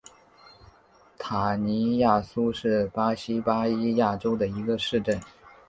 [1.19, 5.21] 塔尼亚苏是巴西巴伊亚州的一个市镇。